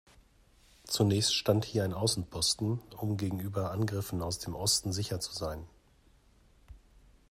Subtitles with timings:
[0.85, 5.67] Zunächst stand hier ein Außenposten, um gegenüber Angriffen aus dem Osten sicher zu sein.